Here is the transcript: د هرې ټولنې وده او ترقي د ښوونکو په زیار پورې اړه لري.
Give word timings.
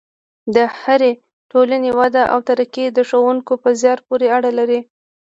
د 0.55 0.57
هرې 0.79 1.11
ټولنې 1.51 1.91
وده 1.99 2.23
او 2.33 2.39
ترقي 2.49 2.85
د 2.91 2.99
ښوونکو 3.09 3.53
په 3.63 3.69
زیار 3.81 3.99
پورې 4.07 4.27
اړه 4.37 4.49
لري. 4.59 4.79